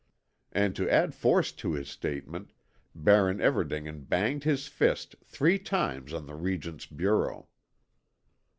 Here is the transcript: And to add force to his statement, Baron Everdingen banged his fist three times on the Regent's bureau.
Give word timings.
And 0.51 0.75
to 0.77 0.89
add 0.89 1.13
force 1.13 1.51
to 1.51 1.73
his 1.73 1.87
statement, 1.87 2.53
Baron 2.95 3.37
Everdingen 3.39 4.05
banged 4.09 4.45
his 4.45 4.65
fist 4.65 5.15
three 5.23 5.59
times 5.59 6.11
on 6.11 6.25
the 6.25 6.33
Regent's 6.33 6.87
bureau. 6.87 7.49